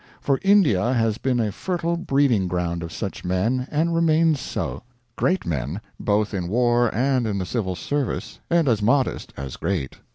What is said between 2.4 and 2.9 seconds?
ground